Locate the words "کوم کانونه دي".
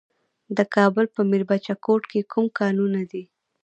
2.31-3.23